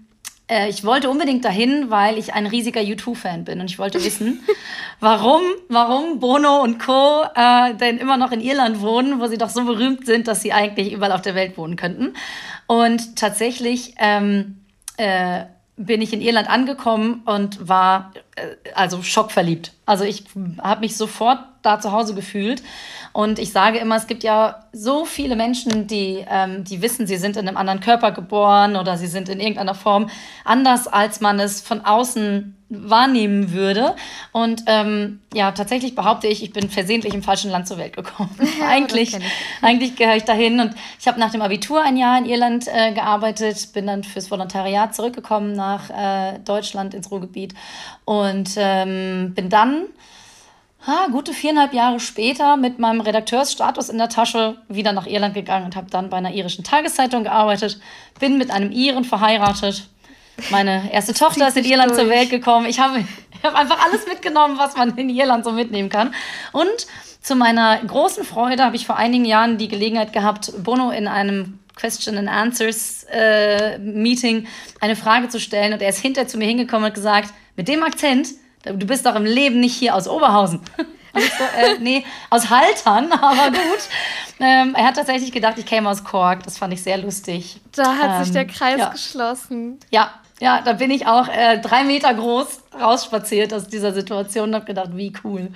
[0.50, 4.44] äh, ich wollte unbedingt dahin, weil ich ein riesiger U2-Fan bin und ich wollte wissen,
[5.00, 7.24] warum, warum Bono und Co.
[7.36, 10.52] Äh, denn immer noch in Irland wohnen, wo sie doch so berühmt sind, dass sie
[10.52, 12.14] eigentlich überall auf der Welt wohnen könnten.
[12.68, 14.66] Und tatsächlich ähm,
[14.98, 15.46] äh,
[15.80, 19.72] bin ich in Irland angekommen und war äh, also schockverliebt.
[19.86, 20.26] Also ich
[20.62, 22.62] habe mich sofort da zu Hause gefühlt.
[23.14, 27.16] Und ich sage immer, es gibt ja so viele Menschen, die, ähm, die wissen, sie
[27.16, 30.10] sind in einem anderen Körper geboren oder sie sind in irgendeiner Form
[30.44, 33.96] anders, als man es von außen wahrnehmen würde.
[34.32, 38.30] Und ähm, ja, tatsächlich behaupte ich, ich bin versehentlich im falschen Land zur Welt gekommen.
[38.60, 39.18] Ja, eigentlich
[39.62, 40.60] eigentlich gehöre ich dahin.
[40.60, 44.30] Und ich habe nach dem Abitur ein Jahr in Irland äh, gearbeitet, bin dann fürs
[44.30, 47.54] Volontariat zurückgekommen nach äh, Deutschland ins Ruhrgebiet
[48.06, 49.86] und ähm, bin dann
[50.86, 55.66] ha, gute viereinhalb Jahre später mit meinem Redakteursstatus in der Tasche wieder nach Irland gegangen
[55.66, 57.80] und habe dann bei einer irischen Tageszeitung gearbeitet,
[58.20, 59.90] bin mit einem Iren verheiratet.
[60.50, 62.02] Meine erste Tochter ist in Irland durch.
[62.02, 62.66] zur Welt gekommen.
[62.66, 66.14] Ich habe ich einfach alles mitgenommen, was man in Irland so mitnehmen kann.
[66.52, 66.88] Und
[67.22, 71.60] zu meiner großen Freude habe ich vor einigen Jahren die Gelegenheit gehabt, Bono in einem
[71.76, 74.48] Question and Answers äh, Meeting
[74.82, 75.74] eine Frage zu stellen.
[75.74, 78.30] Und er ist hinter zu mir hingekommen und gesagt, mit dem Akzent
[78.64, 80.62] Du bist doch im Leben nicht hier aus Oberhausen.
[81.12, 83.80] So, äh, nee, aus Haltern, aber gut.
[84.40, 86.44] Ähm, er hat tatsächlich gedacht, ich käme aus Kork.
[86.44, 87.60] Das fand ich sehr lustig.
[87.76, 88.90] Da hat ähm, sich der Kreis ja.
[88.90, 89.80] geschlossen.
[89.90, 94.56] Ja, ja, da bin ich auch äh, drei Meter groß rausspaziert aus dieser Situation und
[94.56, 95.50] habe gedacht, wie cool.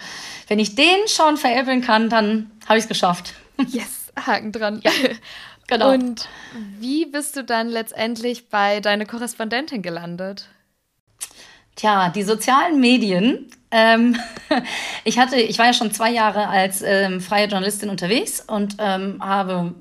[0.47, 3.33] Wenn ich den schon veräppeln kann, dann habe ich es geschafft.
[3.67, 4.81] Yes, Haken dran.
[4.83, 4.91] Ja,
[5.67, 5.93] genau.
[5.93, 6.27] Und
[6.79, 10.47] wie bist du dann letztendlich bei deiner Korrespondentin gelandet?
[11.75, 13.49] Tja, die sozialen Medien.
[13.71, 14.17] Ähm,
[15.03, 19.23] ich hatte, ich war ja schon zwei Jahre als ähm, freie Journalistin unterwegs und ähm,
[19.23, 19.73] habe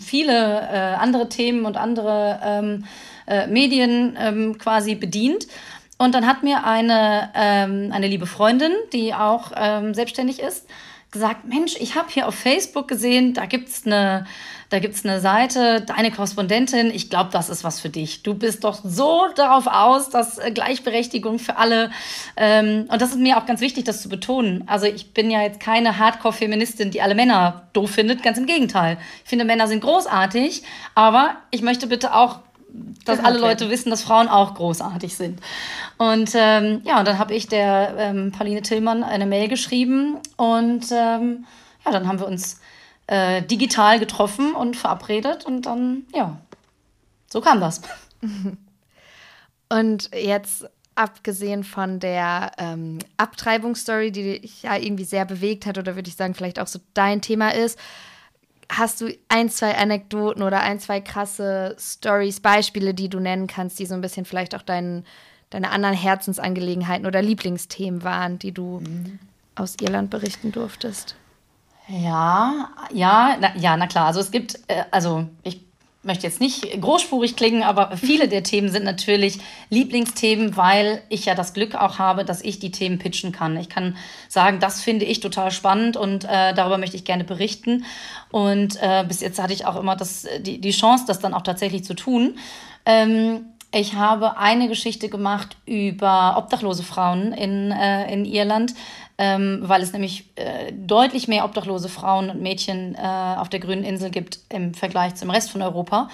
[0.00, 2.84] viele äh, andere Themen und andere ähm,
[3.26, 5.46] äh, Medien ähm, quasi bedient.
[5.98, 9.52] Und dann hat mir eine, ähm, eine liebe Freundin, die auch
[9.92, 10.66] selbstständig ist,
[11.12, 14.26] gesagt, Mensch, ich habe hier auf Facebook gesehen, da gibt's eine
[14.72, 18.22] da gibt's eine Seite, deine Korrespondentin, ich glaube, das ist was für dich.
[18.22, 21.90] Du bist doch so darauf aus, dass äh, Gleichberechtigung für alle,
[22.38, 24.64] ähm, und das ist mir auch ganz wichtig, das zu betonen.
[24.66, 28.96] Also ich bin ja jetzt keine Hardcore-Feministin, die alle Männer doof findet, ganz im Gegenteil.
[29.24, 30.62] Ich finde, Männer sind großartig,
[30.94, 32.38] aber ich möchte bitte auch
[33.04, 35.40] dass alle Leute wissen, dass Frauen auch großartig sind.
[35.98, 40.86] Und ähm, ja, und dann habe ich der ähm, Pauline Tillmann eine Mail geschrieben und
[40.90, 41.44] ähm,
[41.84, 42.60] ja, dann haben wir uns
[43.06, 46.38] äh, digital getroffen und verabredet und dann, ja,
[47.30, 47.82] so kam das.
[49.68, 55.94] Und jetzt abgesehen von der ähm, Abtreibungsstory, die dich ja irgendwie sehr bewegt hat oder
[55.94, 57.78] würde ich sagen, vielleicht auch so dein Thema ist,
[58.76, 63.78] hast du ein, zwei Anekdoten oder ein, zwei krasse Stories, Beispiele, die du nennen kannst,
[63.78, 65.04] die so ein bisschen vielleicht auch dein,
[65.50, 69.18] deine anderen Herzensangelegenheiten oder Lieblingsthemen waren, die du mhm.
[69.54, 71.16] aus Irland berichten durftest?
[71.88, 74.06] Ja, ja, na, ja, na klar.
[74.06, 75.66] Also es gibt, äh, also ich
[76.02, 79.38] möchte jetzt nicht großspurig klingen, aber viele der Themen sind natürlich
[79.70, 83.56] Lieblingsthemen, weil ich ja das Glück auch habe, dass ich die Themen pitchen kann.
[83.56, 83.96] Ich kann
[84.28, 87.84] sagen, das finde ich total spannend und äh, darüber möchte ich gerne berichten.
[88.30, 91.42] Und äh, bis jetzt hatte ich auch immer das, die, die Chance, das dann auch
[91.42, 92.38] tatsächlich zu tun.
[92.84, 98.74] Ähm, ich habe eine Geschichte gemacht über obdachlose Frauen in, äh, in Irland,
[99.18, 103.84] ähm, weil es nämlich äh, deutlich mehr obdachlose Frauen und Mädchen äh, auf der grünen
[103.84, 106.08] Insel gibt im Vergleich zum Rest von Europa.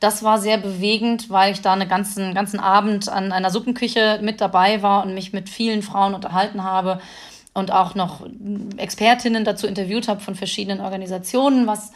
[0.00, 4.40] Das war sehr bewegend, weil ich da einen ganzen, ganzen Abend an einer Suppenküche mit
[4.40, 7.00] dabei war und mich mit vielen Frauen unterhalten habe
[7.52, 8.26] und auch noch
[8.76, 11.92] Expertinnen dazu interviewt habe von verschiedenen Organisationen, was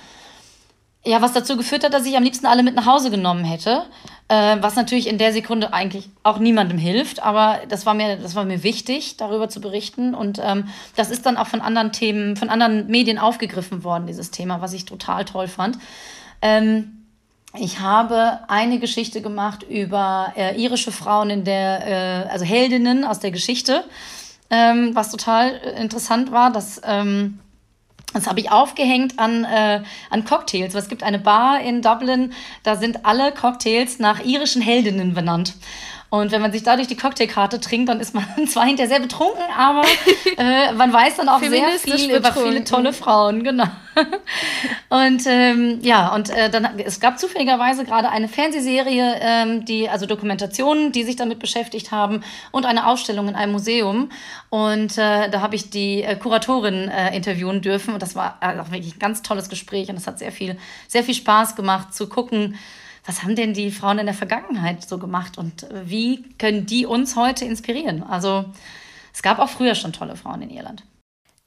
[1.06, 3.84] ja, was dazu geführt hat, dass ich am liebsten alle mit nach Hause genommen hätte.
[4.28, 8.34] Äh, was natürlich in der Sekunde eigentlich auch niemandem hilft, aber das war mir, das
[8.34, 10.14] war mir wichtig, darüber zu berichten.
[10.14, 14.30] Und ähm, das ist dann auch von anderen Themen, von anderen Medien aufgegriffen worden, dieses
[14.30, 15.78] Thema, was ich total toll fand.
[16.40, 17.04] Ähm,
[17.56, 21.86] ich habe eine Geschichte gemacht über äh, irische Frauen in der,
[22.26, 23.84] äh, also Heldinnen aus der Geschichte,
[24.48, 27.40] ähm, was total interessant war, dass ähm,
[28.12, 30.74] das habe ich aufgehängt an, äh, an Cocktails.
[30.74, 35.54] Es gibt eine Bar in Dublin, da sind alle Cocktails nach irischen Heldinnen benannt.
[36.14, 39.42] Und wenn man sich dadurch die Cocktailkarte trinkt, dann ist man zwar hinterher sehr betrunken,
[39.58, 39.82] aber
[40.38, 43.66] äh, man weiß dann auch sehr viel über viele tolle Frauen, genau.
[44.90, 50.06] und ähm, ja, und äh, dann es gab zufälligerweise gerade eine Fernsehserie, ähm, die also
[50.06, 52.22] Dokumentationen, die sich damit beschäftigt haben
[52.52, 54.10] und eine Ausstellung in einem Museum.
[54.50, 58.60] Und äh, da habe ich die äh, Kuratorin äh, interviewen dürfen und das war äh,
[58.60, 61.92] auch wirklich ein ganz tolles Gespräch und es hat sehr viel, sehr viel Spaß gemacht
[61.92, 62.56] zu gucken
[63.04, 66.86] was haben denn die Frauen in der Vergangenheit so gemacht und äh, wie können die
[66.86, 68.02] uns heute inspirieren?
[68.02, 68.46] Also
[69.12, 70.82] es gab auch früher schon tolle Frauen in Irland.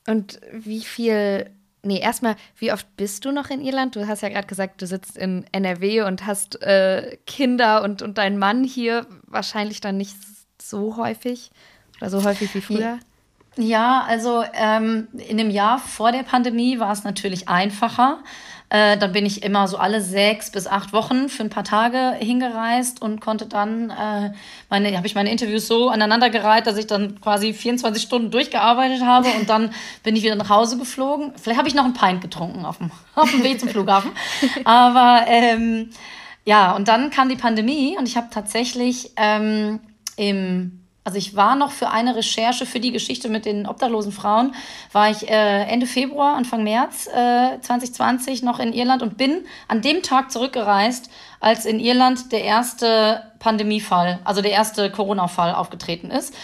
[0.08, 1.50] Und wie viel,
[1.84, 3.96] nee, erstmal, wie oft bist du noch in Irland?
[3.96, 8.18] Du hast ja gerade gesagt, du sitzt in NRW und hast äh, Kinder und, und
[8.18, 10.16] deinen Mann hier wahrscheinlich dann nicht
[10.62, 11.52] so häufig
[12.00, 13.00] oder so häufig wie früher.
[13.58, 18.20] Ja, also ähm, in dem Jahr vor der Pandemie war es natürlich einfacher.
[18.70, 22.18] Äh, dann bin ich immer so alle sechs bis acht Wochen für ein paar Tage
[22.20, 24.34] hingereist und konnte dann, äh,
[24.70, 29.30] meine, habe ich meine Interviews so aneinandergereiht, dass ich dann quasi 24 Stunden durchgearbeitet habe
[29.40, 29.72] und dann
[30.04, 31.32] bin ich wieder nach Hause geflogen.
[31.42, 34.12] Vielleicht habe ich noch ein Pint getrunken auf dem, auf dem Weg zum Flughafen.
[34.66, 35.92] Aber ähm,
[36.44, 39.80] ja, und dann kam die Pandemie und ich habe tatsächlich ähm,
[40.18, 44.54] im also ich war noch für eine Recherche für die Geschichte mit den obdachlosen Frauen,
[44.92, 49.82] war ich äh, Ende Februar, Anfang März äh, 2020 noch in Irland und bin an
[49.82, 56.36] dem Tag zurückgereist, als in Irland der erste Pandemiefall, also der erste Corona-Fall aufgetreten ist.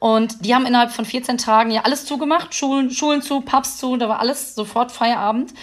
[0.00, 3.96] Und die haben innerhalb von 14 Tagen ja alles zugemacht, Schulen, Schulen zu, Pubs zu,
[3.96, 5.54] da war alles sofort Feierabend.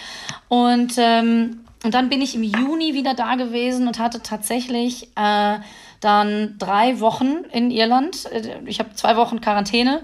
[0.48, 5.58] Und, ähm, und dann bin ich im Juni wieder da gewesen und hatte tatsächlich äh,
[6.00, 8.30] dann drei Wochen in Irland.
[8.32, 10.02] Äh, ich habe zwei Wochen Quarantäne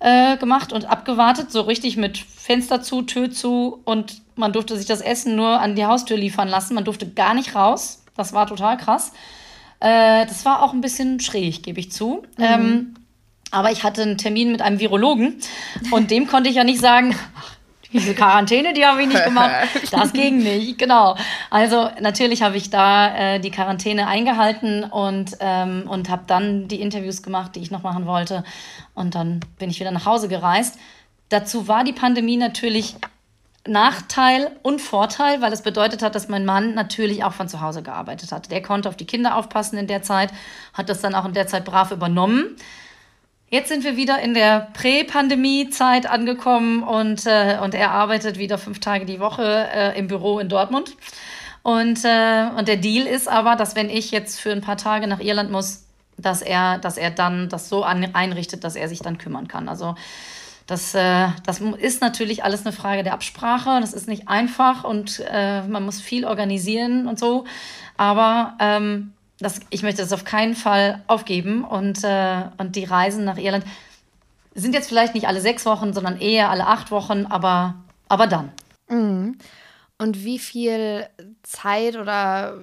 [0.00, 4.86] äh, gemacht und abgewartet, so richtig mit Fenster zu, Tür zu und man durfte sich
[4.86, 6.74] das Essen nur an die Haustür liefern lassen.
[6.74, 8.04] Man durfte gar nicht raus.
[8.16, 9.12] Das war total krass.
[9.80, 12.22] Äh, das war auch ein bisschen schräg, gebe ich zu.
[12.38, 12.44] Mhm.
[12.44, 12.94] Ähm,
[13.50, 15.40] aber ich hatte einen Termin mit einem Virologen
[15.90, 17.14] und dem konnte ich ja nicht sagen,
[17.92, 19.50] diese Quarantäne, die habe ich nicht gemacht.
[19.90, 21.16] Das ging nicht, genau.
[21.50, 26.80] Also natürlich habe ich da äh, die Quarantäne eingehalten und, ähm, und habe dann die
[26.80, 28.44] Interviews gemacht, die ich noch machen wollte.
[28.94, 30.78] Und dann bin ich wieder nach Hause gereist.
[31.28, 32.96] Dazu war die Pandemie natürlich
[33.66, 37.82] Nachteil und Vorteil, weil es bedeutet hat, dass mein Mann natürlich auch von zu Hause
[37.82, 38.50] gearbeitet hat.
[38.50, 40.32] Der konnte auf die Kinder aufpassen in der Zeit,
[40.72, 42.56] hat das dann auch in der Zeit brav übernommen.
[43.52, 48.78] Jetzt sind wir wieder in der Prä-Pandemie-Zeit angekommen und, äh, und er arbeitet wieder fünf
[48.78, 50.96] Tage die Woche äh, im Büro in Dortmund.
[51.64, 55.08] Und, äh, und der Deal ist aber, dass wenn ich jetzt für ein paar Tage
[55.08, 55.82] nach Irland muss,
[56.16, 59.68] dass er, dass er dann das so an, einrichtet, dass er sich dann kümmern kann.
[59.68, 59.96] Also
[60.68, 63.80] das, äh, das ist natürlich alles eine Frage der Absprache.
[63.80, 67.46] Das ist nicht einfach und äh, man muss viel organisieren und so.
[67.96, 71.64] Aber ähm, das, ich möchte das auf keinen Fall aufgeben.
[71.64, 73.64] Und, äh, und die Reisen nach Irland
[74.54, 77.74] sind jetzt vielleicht nicht alle sechs Wochen, sondern eher alle acht Wochen, aber,
[78.08, 78.52] aber dann.
[78.88, 79.38] Mhm.
[79.98, 81.06] Und wie viel
[81.42, 82.58] Zeit oder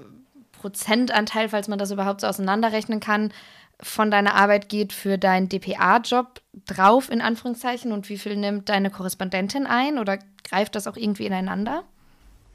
[0.53, 3.31] Prozentanteil, falls man das überhaupt so auseinanderrechnen kann,
[3.79, 8.89] von deiner Arbeit geht für deinen DPA-Job drauf, in Anführungszeichen, und wie viel nimmt deine
[8.89, 11.83] Korrespondentin ein oder greift das auch irgendwie ineinander?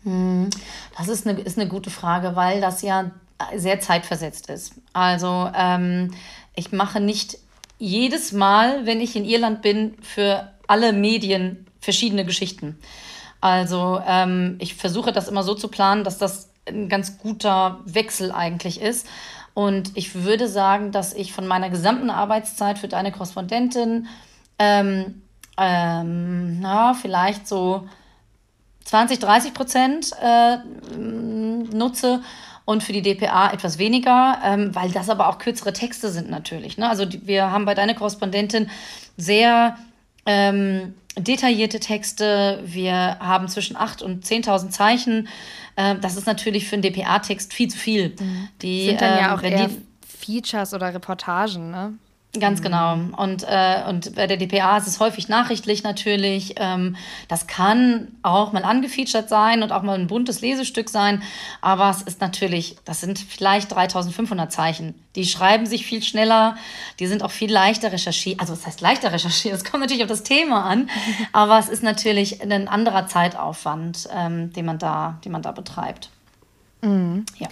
[0.03, 0.51] Hm,
[0.97, 3.13] das ist eine, ist eine gute Frage, weil das ja
[3.57, 4.75] sehr zeitversetzt ist.
[4.93, 6.15] Also ähm,
[6.55, 7.39] ich mache nicht
[7.79, 12.79] jedes Mal, wenn ich in Irland bin, für alle Medien verschiedene Geschichten.
[13.41, 18.31] Also ähm, ich versuche das immer so zu planen, dass das ein ganz guter Wechsel
[18.31, 19.07] eigentlich ist.
[19.55, 24.07] Und ich würde sagen, dass ich von meiner gesamten Arbeitszeit für deine Korrespondentin
[24.59, 25.23] ähm,
[25.59, 27.89] ähm, na, vielleicht so
[28.85, 30.59] 20, 30 Prozent äh,
[30.97, 32.23] nutze
[32.65, 36.79] und für die DPA etwas weniger, ähm, weil das aber auch kürzere Texte sind natürlich.
[36.79, 36.89] Ne?
[36.89, 38.71] Also die, wir haben bei deiner Korrespondentin
[39.17, 39.77] sehr
[40.27, 42.61] ähm, detaillierte Texte.
[42.65, 45.29] Wir haben zwischen 8.000 und 10.000 Zeichen.
[45.77, 48.15] Äh, das ist natürlich für einen DPA-Text viel zu viel.
[48.19, 48.49] Mhm.
[48.63, 49.71] Die sind dann ja ähm, auch eher
[50.07, 51.95] Features oder Reportagen, ne?
[52.41, 52.65] Ganz mhm.
[52.65, 52.95] genau.
[53.19, 56.55] Und, äh, und bei der DPA ist es häufig nachrichtlich natürlich.
[56.57, 56.97] Ähm,
[57.29, 61.23] das kann auch mal angefeatured sein und auch mal ein buntes Lesestück sein.
[61.61, 64.95] Aber es ist natürlich, das sind vielleicht 3500 Zeichen.
[65.15, 66.57] Die schreiben sich viel schneller.
[67.01, 68.41] Die sind auch viel leichter recherchiert.
[68.41, 69.55] Also, es heißt leichter recherchiert.
[69.55, 70.89] Es kommt natürlich auf das Thema an.
[71.33, 76.09] aber es ist natürlich ein anderer Zeitaufwand, ähm, den, man da, den man da betreibt.
[76.81, 77.27] Mhm.
[77.39, 77.49] Ja.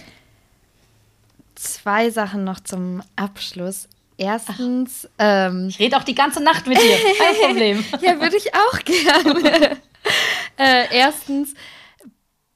[1.53, 3.87] Zwei Sachen noch zum Abschluss.
[4.21, 5.09] Erstens.
[5.17, 7.85] Ähm, ich rede auch die ganze Nacht mit dir, kein Problem.
[8.01, 9.77] ja, würde ich auch gerne.
[10.57, 11.55] äh, erstens,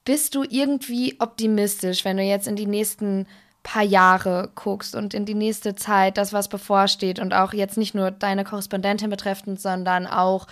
[0.04, 3.26] bist du irgendwie optimistisch, wenn du jetzt in die nächsten
[3.64, 7.96] paar Jahre guckst und in die nächste Zeit, das, was bevorsteht und auch jetzt nicht
[7.96, 10.46] nur deine Korrespondentin betreffend, sondern auch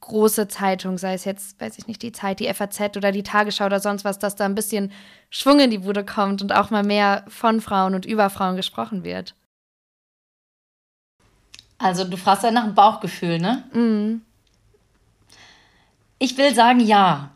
[0.00, 3.66] große Zeitungen, sei es jetzt, weiß ich nicht, die Zeit, die FAZ oder die Tagesschau
[3.66, 4.90] oder sonst was, dass da ein bisschen
[5.30, 9.04] Schwung in die Bude kommt und auch mal mehr von Frauen und über Frauen gesprochen
[9.04, 9.36] wird?
[11.80, 13.64] Also du fragst ja nach dem Bauchgefühl, ne?
[13.72, 14.20] Mhm.
[16.18, 17.30] Ich will sagen ja.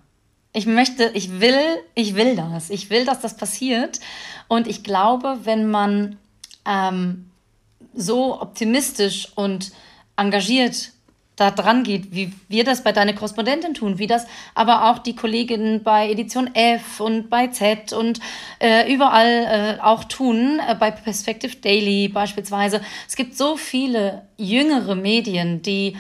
[0.53, 1.59] Ich möchte, ich will,
[1.95, 2.69] ich will das.
[2.69, 4.01] Ich will, dass das passiert.
[4.47, 6.19] Und ich glaube, wenn man
[6.67, 7.31] ähm,
[7.95, 9.73] so optimistisch und
[10.17, 10.93] engagiert
[11.37, 15.16] da dran geht, wie wir das bei deiner Korrespondentin tun, wie das aber auch die
[15.16, 18.20] Kolleginnen bei Edition F und bei Z und
[18.61, 22.81] äh, überall äh, auch tun, äh, bei Perspective Daily beispielsweise.
[23.09, 25.97] Es gibt so viele jüngere Medien, die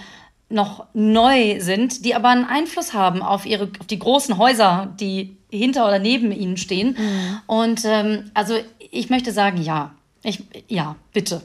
[0.48, 5.36] noch neu sind, die aber einen Einfluss haben auf ihre, auf die großen Häuser, die
[5.50, 6.96] hinter oder neben ihnen stehen.
[6.98, 7.40] Mhm.
[7.46, 9.94] Und ähm, also ich möchte sagen, ja.
[10.22, 11.42] Ich, ja, bitte.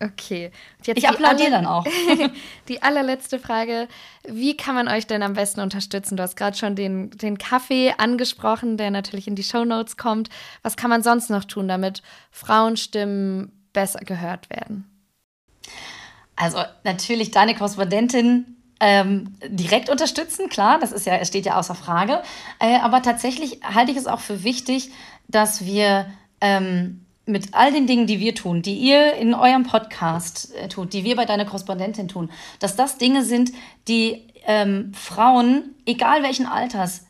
[0.00, 0.52] Okay.
[0.86, 1.84] ich applaudiere dann auch.
[2.68, 3.88] die allerletzte Frage.
[4.26, 6.16] Wie kann man euch denn am besten unterstützen?
[6.16, 10.28] Du hast gerade schon den, den Kaffee angesprochen, der natürlich in die Show Notes kommt.
[10.62, 14.88] Was kann man sonst noch tun, damit Frauenstimmen besser gehört werden?
[16.36, 21.74] Also natürlich deine Korrespondentin ähm, direkt unterstützen, klar, das ist ja, es steht ja außer
[21.74, 22.22] Frage.
[22.60, 24.92] Äh, aber tatsächlich halte ich es auch für wichtig,
[25.26, 26.06] dass wir
[26.40, 30.92] ähm, mit all den Dingen, die wir tun, die ihr in eurem Podcast äh, tut,
[30.92, 33.52] die wir bei deiner Korrespondentin tun, dass das Dinge sind,
[33.86, 37.04] die ähm, Frauen, egal welchen Alters,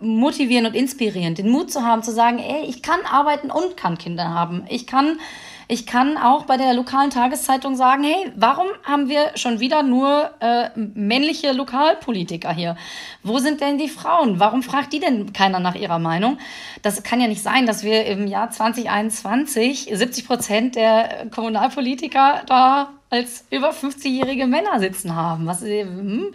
[0.00, 3.98] motivieren und inspirieren, den Mut zu haben, zu sagen, ey, ich kann arbeiten und kann
[3.98, 4.64] Kinder haben.
[4.68, 5.18] Ich kann
[5.70, 10.32] ich kann auch bei der lokalen Tageszeitung sagen, hey, warum haben wir schon wieder nur
[10.40, 12.76] äh, männliche Lokalpolitiker hier?
[13.22, 14.40] Wo sind denn die Frauen?
[14.40, 16.38] Warum fragt die denn keiner nach ihrer Meinung?
[16.82, 22.90] Das kann ja nicht sein, dass wir im Jahr 2021 70 Prozent der Kommunalpolitiker da
[23.08, 25.46] als über 50-jährige Männer sitzen haben.
[25.46, 26.34] Was, hm?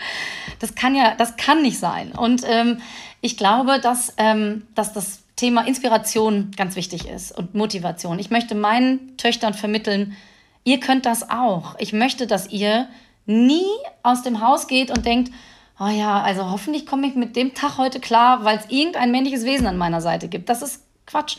[0.60, 2.14] das kann ja, das kann nicht sein.
[2.14, 2.80] Und ähm,
[3.20, 8.20] ich glaube, dass, ähm, dass das Thema Inspiration ganz wichtig ist und Motivation.
[8.20, 10.16] Ich möchte meinen Töchtern vermitteln,
[10.64, 11.76] ihr könnt das auch.
[11.80, 12.88] Ich möchte, dass ihr
[13.26, 13.66] nie
[14.04, 15.32] aus dem Haus geht und denkt,
[15.80, 19.44] oh ja, also hoffentlich komme ich mit dem Tag heute klar, weil es irgendein männliches
[19.44, 20.50] Wesen an meiner Seite gibt.
[20.50, 21.38] Das ist Quatsch.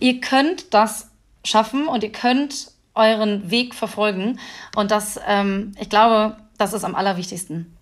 [0.00, 1.10] Ihr könnt das
[1.44, 4.38] schaffen und ihr könnt euren Weg verfolgen.
[4.74, 7.77] Und das, ähm, ich glaube, das ist am allerwichtigsten.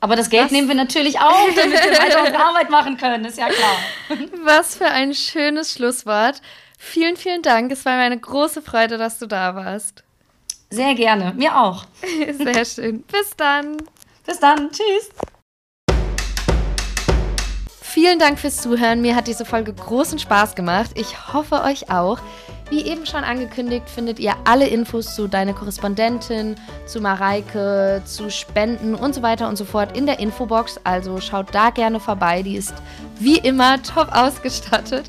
[0.00, 0.52] Aber das Geld Was?
[0.52, 3.76] nehmen wir natürlich auch, damit wir weiter unsere Arbeit machen können, ist ja klar.
[4.44, 6.42] Was für ein schönes Schlusswort.
[6.78, 7.70] Vielen, vielen Dank.
[7.70, 10.02] Es war mir eine große Freude, dass du da warst.
[10.70, 11.32] Sehr gerne.
[11.36, 11.84] Mir auch.
[12.32, 13.02] Sehr schön.
[13.02, 13.76] Bis dann.
[14.26, 14.70] Bis dann.
[14.70, 15.10] Tschüss.
[17.80, 19.02] Vielen Dank fürs Zuhören.
[19.02, 20.92] Mir hat diese Folge großen Spaß gemacht.
[20.94, 22.18] Ich hoffe euch auch.
[22.72, 26.54] Wie eben schon angekündigt, findet ihr alle Infos zu deiner Korrespondentin,
[26.86, 30.80] zu Mareike, zu Spenden und so weiter und so fort in der Infobox.
[30.82, 32.42] Also schaut da gerne vorbei.
[32.42, 32.72] Die ist
[33.18, 35.04] wie immer top ausgestattet.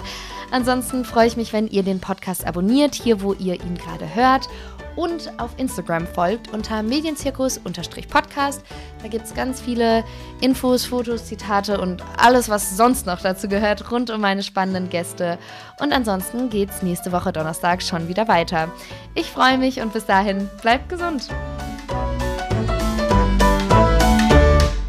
[0.52, 4.50] Ansonsten freue ich mich, wenn ihr den Podcast abonniert, hier wo ihr ihn gerade hört
[4.96, 8.64] und auf Instagram folgt unter Medienzirkus-Podcast.
[9.02, 10.04] Da gibt es ganz viele
[10.42, 15.38] Infos, Fotos, Zitate und alles, was sonst noch dazu gehört, rund um meine spannenden Gäste.
[15.80, 18.70] Und ansonsten geht es nächste Woche Donnerstag schon wieder weiter.
[19.16, 21.30] Ich freue mich und bis dahin bleibt gesund.